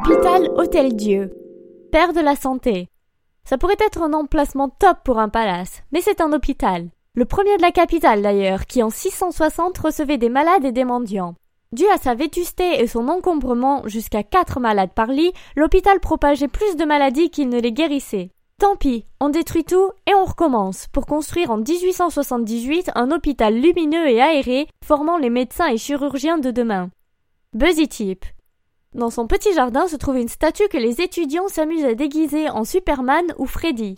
[0.00, 1.32] Hôpital Hôtel Dieu.
[1.90, 2.88] Père de la santé.
[3.44, 6.88] Ça pourrait être un emplacement top pour un palace, mais c'est un hôpital.
[7.14, 11.34] Le premier de la capitale d'ailleurs, qui en 660 recevait des malades et des mendiants.
[11.72, 16.76] Dû à sa vétusté et son encombrement, jusqu'à quatre malades par lit, l'hôpital propageait plus
[16.76, 18.30] de maladies qu'il ne les guérissait.
[18.60, 24.08] Tant pis, on détruit tout et on recommence pour construire en 1878 un hôpital lumineux
[24.08, 26.90] et aéré formant les médecins et chirurgiens de demain.
[27.52, 28.24] Buzzy Tip.
[28.94, 32.64] Dans son petit jardin se trouve une statue que les étudiants s'amusent à déguiser en
[32.64, 33.96] Superman ou Freddy.